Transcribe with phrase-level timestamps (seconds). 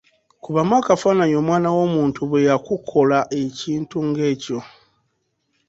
[0.43, 4.59] Kubamu akafaananyi omwana w'omuntu bwe yakukola ekintu ng'ekyo!